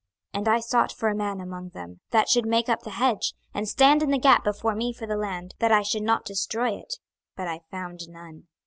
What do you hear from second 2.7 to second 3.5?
the hedge,